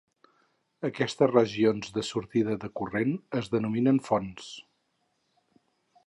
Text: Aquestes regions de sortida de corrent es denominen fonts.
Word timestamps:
Aquestes 0.87 1.29
regions 1.31 1.91
de 1.97 2.03
sortida 2.07 2.55
de 2.63 2.69
corrent 2.81 3.13
es 3.41 3.51
denominen 3.57 4.01
fonts. 4.11 4.49